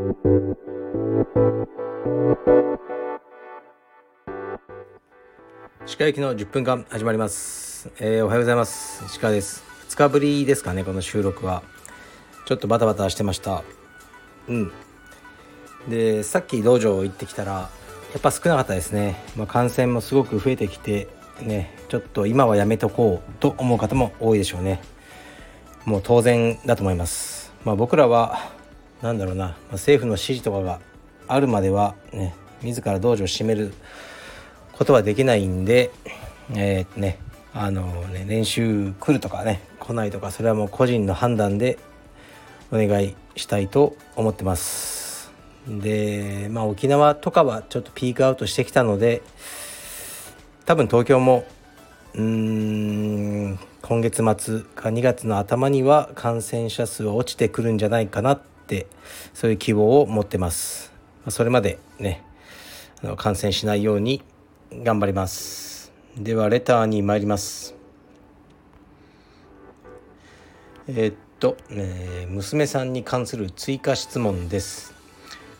[0.00, 0.06] 歯
[5.98, 9.04] 科行きの10分間始まります、えー、おはようございます。
[9.04, 9.62] 石川です。
[9.90, 11.62] 2日ぶりですかねこの収録は。
[12.46, 13.62] ちょっとバタバタしてました。
[14.48, 14.72] うん。
[15.86, 17.68] でさっき道場行ってきたらや
[18.16, 21.08] っぱ少なかったですね、まあ、感染もすごく増えてきて
[21.42, 24.80] ねちょっと今はやめとこうと思う方も多いでしょうね。
[25.84, 27.52] もう当然だと思います。
[27.66, 28.58] まあ僕らは
[29.02, 30.80] 何だろうな、政府の指示とかが
[31.26, 33.72] あるまではね自ら道場を閉める
[34.72, 35.90] ことはできないんで
[36.54, 37.18] えー、ね
[37.52, 41.78] あのね練習来るとかね来ないとかそれはもう個人の判断で
[42.72, 45.32] お願いしたいと思ってます。
[45.68, 49.22] でまあ沖縄とかはちょっとピークアウトしてきたので
[50.64, 51.44] 多分東京も
[52.14, 58.86] うーん今月末か2月の頭には感染者数は落ちてくるんじゃないかなって
[59.34, 60.92] そういう希望を持ってます。
[61.28, 62.22] それまでね
[63.16, 64.22] 感染しないように
[64.70, 65.92] 頑張ります。
[66.16, 67.74] ではレターに参ります。
[70.86, 74.94] えー、っと、えー、娘さんに関する追加質問です。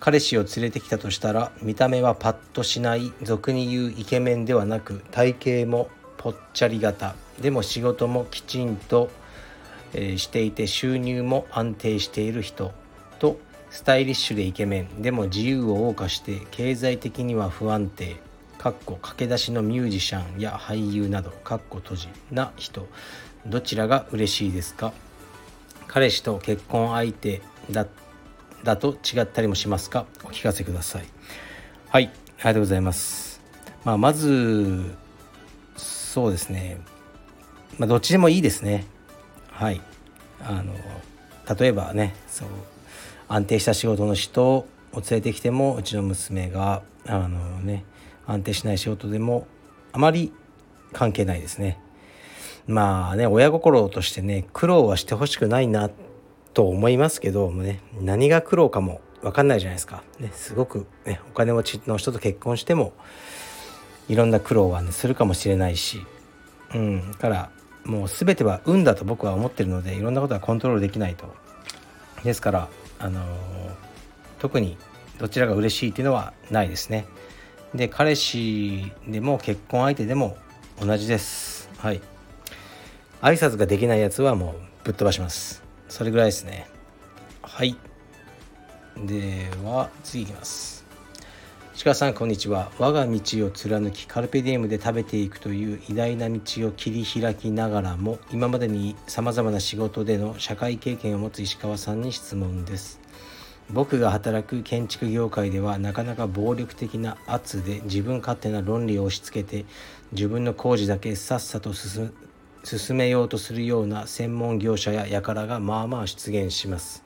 [0.00, 7.14] 彼氏を連れてきたとしたら見た目はパッとしない俗に言うイケメンではなく体型もぽっちゃり型。
[7.40, 9.10] でも仕事もきちんと、
[9.94, 12.72] え、していて収入も安定している人。
[13.70, 18.16] スタイリッシュでイケメンでも自由を謳歌して経済的には不安定。
[18.58, 22.08] かっこ駆け出しのミュージシャンや俳優などかっこ閉じ。
[22.32, 22.88] な人。
[23.46, 24.92] どちらが嬉しいですか？
[25.86, 27.86] 彼氏と結婚相手だ
[28.64, 30.06] だと違ったりもしますか？
[30.24, 31.04] お聞かせください。
[31.88, 32.06] はい。
[32.06, 33.40] ありがとうございます、
[33.84, 34.94] まあ、まず
[35.76, 36.80] そうですね。
[37.78, 38.86] まあどっちでもいいですね。
[39.52, 39.80] はい。
[40.40, 40.74] あの
[41.56, 42.48] 例えばねそう。
[43.28, 47.84] 安定した仕事の人を連れてきてもうちの娘があのね
[48.26, 49.46] 安定しない仕事でも
[49.92, 50.32] あまり
[50.92, 51.78] 関係ないですね。
[52.66, 55.90] まあね親心としてね苦労はしてほしくないな
[56.54, 60.02] と思いますけどもね何が苦労かも分かんないじゃないですか。
[60.18, 62.92] ね、すごく、ね、お金持ちの人と結婚しても
[64.08, 66.04] いろんな苦労はねするかもしれないし、
[66.74, 67.50] うん、から
[67.84, 71.34] もう全ては運だと僕は思ってるのでいろんなことはコントロールできないと。
[72.24, 73.22] ですからあの
[74.38, 74.76] 特に
[75.18, 77.06] どちらが嬉しいっていうのはないですね。
[77.74, 80.36] で彼氏でも結婚相手でも
[80.80, 81.68] 同じです。
[81.78, 82.00] はい。
[83.20, 85.62] 挨拶ができないやつはもうぶっ飛ばします。
[85.88, 86.68] それぐらいですね。
[87.42, 87.76] はい。
[88.96, 90.77] では次いきます。
[91.84, 92.72] 鹿さんこんにちは。
[92.80, 102.98] 我が道を貫きカルペディエムで食べていくという偉大な道を切り開きながらも今までにさまざまな仕事での社会経験を持つ石川さんに質問です。
[103.70, 109.64] 僕が働く建築業界ではなかなか暴力的な圧で自分勝手な論理を押し付けて
[110.10, 112.10] 自分の工事だけさっさと進
[112.96, 117.04] めようとするような専門業者や輩がまあまあ出現します。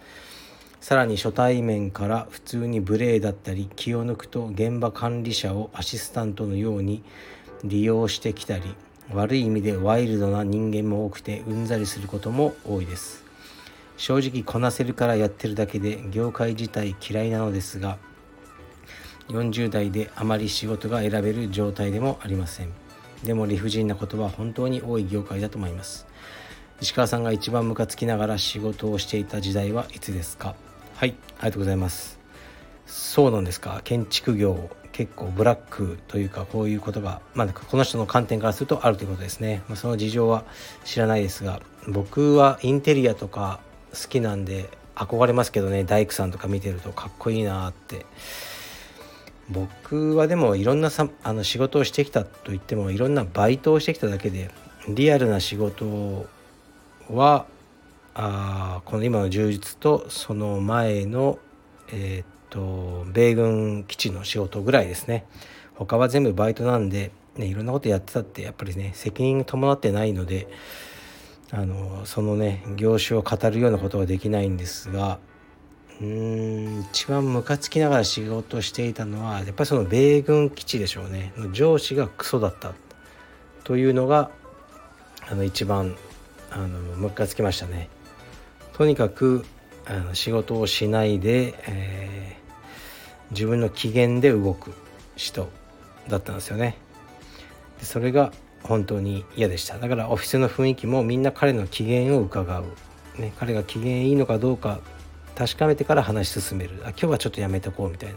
[0.82, 7.04] さらに初対面から普通に無礼だったり気を抜くと現場管理者をアシスタントのように
[7.62, 8.74] 利用してきたり
[9.12, 13.24] 悪い意味でワイルドな人間も多くてうんざりすることも多いです。
[13.96, 17.98] 正直こなせるからやってるだけで業界自体嫌いなのですが
[19.28, 22.72] 40代であまり仕事が選べる状態でもありません。
[23.22, 26.08] でも理不尽なことは本当に多い業界だと思います。
[26.80, 30.56] 石川さんが一番ムカつきながら仕事をしていた時代はいつですか？
[31.02, 31.16] はい。
[31.40, 32.20] ありがとうございます。
[32.86, 33.80] そうなんですか。
[33.82, 40.44] 建築業結構ブラックというかこういうことが、まあ、この人の観点からするとあるということですね、まあ、その事情は
[40.84, 43.58] 知らないですが僕はインテリアとか
[43.90, 45.82] 好きなんで憧れますけどね。
[45.82, 48.06] 大工さんとか見てるとかっこいいなって。
[49.50, 54.52] 僕はでもいろんなさあの仕事をしてきたといってもいろんなバイトをしてきただけで
[54.88, 56.28] リアルな仕事
[57.10, 57.46] は
[58.14, 61.38] あこの今の充実とその前の
[61.88, 65.26] えー、っと米軍基地の仕事ぐらいですね
[65.74, 70.48] 他は全部バイトなんで、ね、いろんなことやってたってやっぱりね責任伴ってないので
[71.50, 75.18] あのそのね業種を語るようなことはできないんですが
[76.00, 82.74] うーん一番ムカつきながら仕事していたのはやっぱりその米軍基地でしょうね上司がクソだった
[83.64, 84.30] というのが
[85.30, 85.96] あの一番
[86.50, 87.88] あのムカつきましたね。
[88.72, 89.44] とにかく
[89.86, 94.72] あの仕事をしないで、えー、自分の機嫌で動く
[95.16, 95.50] 人
[96.08, 96.76] だったんですよね。
[97.78, 98.32] でそれが
[98.62, 99.78] 本当に嫌でした。
[99.78, 102.64] だからオフィスの雰囲気もみんな彼の機嫌を伺う、
[103.18, 104.80] ね、彼が機嫌いいのかどうか
[105.34, 106.80] 確かめてから話し進める。
[106.84, 108.16] あ今日はちょっとやめとこうみたいな。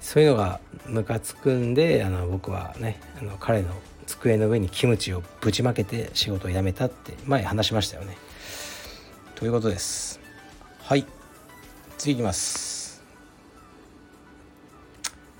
[0.00, 3.68] そういうのがムカつくんであの僕はねあの彼の
[4.06, 8.16] 机の上にキムチをぶちまけて仕事を辞めたって前話しましたよね。
[9.40, 10.20] ということです。
[10.80, 11.06] はい。
[11.96, 13.02] 次いきます。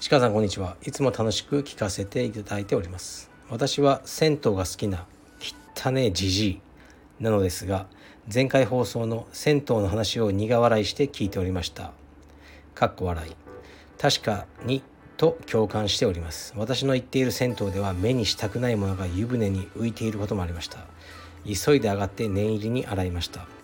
[0.08, 0.78] 鹿さんこんにちは。
[0.82, 3.30] いつも楽しく聞かせていただいております。
[3.50, 5.04] 私は銭湯が好きな
[5.76, 6.60] 汚ねじじい
[7.22, 7.88] なのですが
[8.32, 11.92] 前回放送の銭湯の話を苦笑いして聞いておりました。
[12.74, 13.36] かっこ笑い。
[13.98, 14.82] 確かに
[15.18, 16.54] と共感しております。
[16.56, 20.86] 私の行っている銭湯では目にしたくないものが湯船に浮いていることもありました。
[21.44, 23.59] 急いで上がって念入りに洗いました。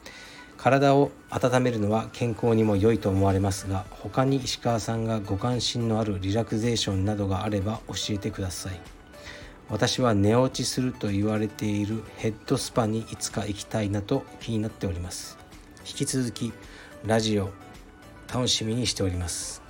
[0.57, 8.81] 体を温めるのは健康にも良いと思われますが他に石川さんがご関心のあるリラクゼーションなどがあれば教えてください。
[9.69, 15.37] 私は寝落ちすると言われているヘッドスパにいつか行きたいなと気になっております。
[15.81, 16.53] 引き続き
[17.05, 17.51] ラジオ
[18.33, 19.63] 楽しみにしております。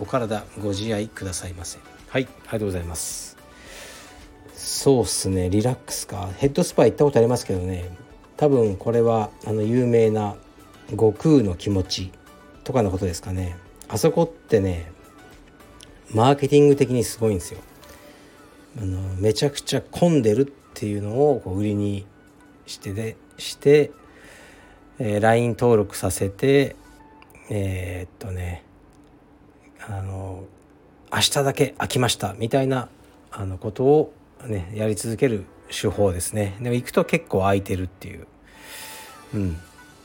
[0.00, 1.78] お体ご自愛くださいませ。
[2.08, 3.36] はいありがとうございます。
[4.54, 6.28] そうっすねリラックスか。
[6.36, 7.88] ヘッドスパ行ったことありますけどね
[8.36, 10.36] 多分これはあの有名な
[10.90, 12.12] 悟空の気持ち
[12.64, 13.56] とかのことですかね。
[13.88, 14.90] あそこってね
[16.12, 17.60] マーケティング的にすごいんですよ。
[18.78, 20.44] あのめちゃくちゃ混んでるっ
[20.74, 22.04] ていうのをこう売りに
[22.66, 23.90] してでして、
[24.98, 26.76] えー、LINE 登録させて
[27.48, 28.64] えー、っとね
[29.88, 30.44] あの
[31.12, 32.88] 明日だけ空きましたみたいな
[33.30, 34.12] あのことを
[34.46, 36.56] ねやり続ける手法ですね。
[36.60, 38.26] でも行くと結構空いてるっていう。
[39.34, 39.56] うん。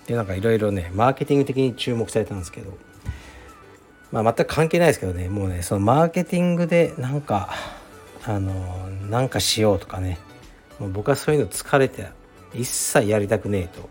[0.08, 2.78] でなんかいろいろねマーケティング的に注目されたんですけど。
[4.12, 5.30] まあ全く関係ないですけどね。
[5.30, 7.54] もうねそのマーケティングでなんか
[8.25, 10.19] あのなんかしようとかね。
[10.80, 12.07] もう僕はそういうの疲れて
[12.54, 13.90] 一切やりたくねえと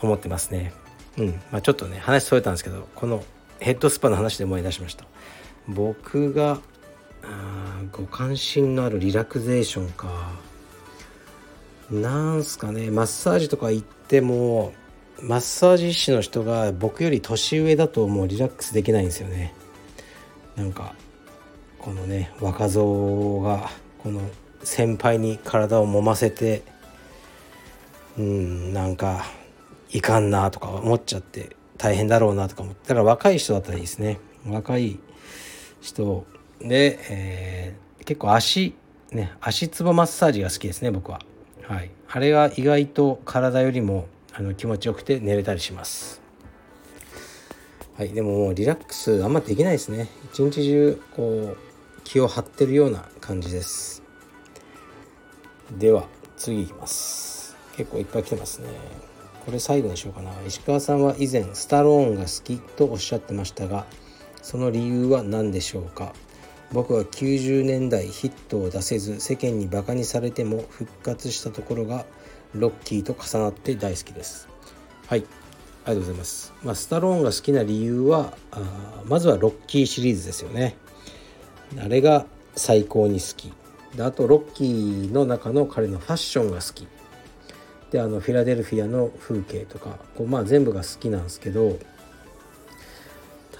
[0.00, 0.72] 思ってますね。
[1.18, 1.28] うん。
[1.50, 3.22] まあちょっとね話それたんですけどこの
[3.60, 5.04] ヘッドスパの話で思い出しました。
[5.68, 6.60] 僕が
[7.92, 10.32] ご関心のあるリラクゼーションか。
[11.92, 14.72] なんすかねマッサージとか行っても
[15.20, 19.54] マッサージ師の人が僕より年上だともうリラックスできないんですよね。
[20.56, 20.94] なんか
[21.78, 23.70] このね若造が
[24.02, 24.20] この
[24.62, 26.62] 先輩に体を揉ませて
[28.18, 29.24] うんなんか
[29.90, 34.18] いかんなとか思っちゃって大変だろうなとか思ってだから若い人だったらいいですね。
[34.48, 34.98] 若い
[35.80, 36.26] 人
[36.60, 38.74] で、えー、結構足
[39.10, 41.20] ね足つぼマッサージが好きですね僕は。
[41.72, 41.90] はい。
[42.06, 46.20] あれが意外と体よりもあの気持ちよくて寝れたりします。
[47.96, 48.10] はい。
[48.10, 50.10] でももうリラックスあんまできないですね。
[50.34, 51.58] 一日中こう
[52.04, 54.02] 気を張ってるような感じです。
[55.78, 56.04] では
[56.36, 57.56] 次いきます。
[57.74, 58.68] 結構いっぱい来てますね。
[59.46, 60.30] これ最後にしようかな。
[60.46, 63.86] 石川さんは以前スタローンが好きとおっしゃってましたが
[64.42, 66.12] その理由は何でしょうか？
[66.72, 72.06] 僕は90年代ヒットを出せず世間にバカにされても復活したところが
[72.54, 74.48] ロッキーと重なって大好きです。
[75.06, 75.24] はい。
[75.84, 80.76] ありがとうございます、まあ、スタローンが好きな理由はあまずはロッキーシリーズですよね。
[81.76, 82.24] あれが
[82.54, 83.52] 最高に好き。
[83.96, 86.86] であとロッキーの中の彼のファッションが好き。
[87.90, 91.78] であのフィラデルフィアの風景とかこう、まあ、全部が好きなんですけど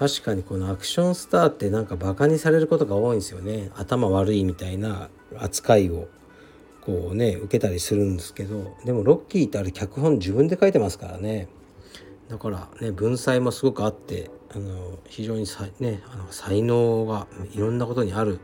[0.02, 6.08] 確かにこのアクションスターってなんかバカにされることが多いんですよね頭悪いみたいな扱いを
[6.80, 11.46] こうね受けたりするんですけどでもロッキーってあれ脚本自分で書いてますからね
[12.28, 18.40] だからね文才もすごくあってあの非常にさ、ね、あの才能がいろんなことにある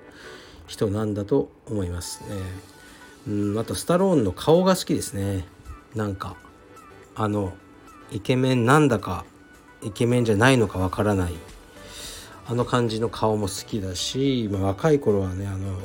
[0.68, 2.28] 人なんだと思いますね。
[3.26, 5.44] うんあとスタローンの顔が好きですね。
[5.96, 6.36] なんか
[7.16, 7.52] あの
[8.12, 9.24] イケメンなんだか
[9.82, 11.34] イケメンじゃないのかわからない
[12.50, 15.78] あの感じの顔も好きだし、まあ、若い頃はねあの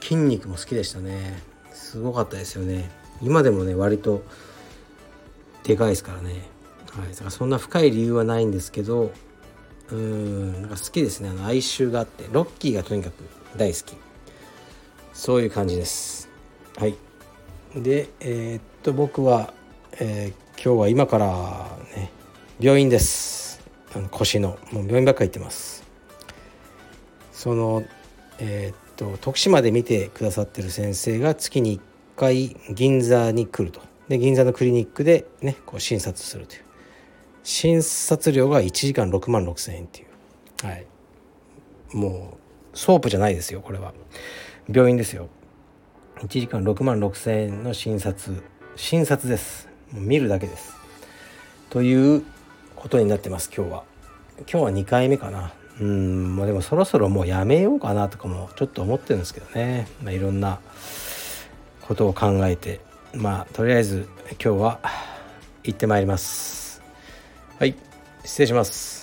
[0.00, 1.40] 筋肉も好きでしたね。
[1.72, 2.90] すごかったですよね。
[3.22, 4.24] 今でもね割と
[5.62, 6.30] でかいですからね。
[6.90, 7.10] はい。
[7.10, 9.12] だからそんな深い理由はないんですけど
[9.90, 11.28] うーんなんか好きですね。
[11.28, 13.14] あの哀愁があってロッキーがとにかく
[13.56, 13.96] 大好き。
[15.12, 16.28] そういう感じです。
[16.78, 16.96] はい。
[17.76, 19.54] でえー、っと僕は、
[20.00, 22.10] えー、今日は今からね
[22.58, 23.39] 病院です。
[23.94, 25.84] あの腰のもう病院ばっか行ってます。
[27.32, 27.84] その
[28.38, 31.82] えー、っと徳島で見てくださってる先生が月に1
[32.16, 33.80] 回銀座に来ると。
[34.08, 36.64] で銀座のクリニックでねこう診察するという。
[37.42, 40.66] 診察料が1時間6万6千円っていう。
[40.66, 40.86] はい。
[41.92, 42.38] も
[42.72, 43.92] うソープじゃないですよこれは。
[44.68, 45.28] 病院ですよ。
[46.18, 48.42] 1時間6万6千円の診察。
[48.76, 49.68] 診察です。
[49.92, 50.74] もう見るだけです。
[51.70, 52.24] という
[52.80, 53.84] ことになってます今日は。
[54.38, 55.52] 今日は2回目かな。
[55.80, 60.60] うんまでもそろそろもうやめようかなとかもちょっと思ってるんですけどね、まあ、いろんな
[61.82, 62.80] ことを考えて。
[63.12, 64.08] まあとりあえず
[64.42, 64.80] 今日は
[65.64, 66.80] 行ってまいります。
[67.58, 67.74] はい
[68.24, 68.99] 失礼します。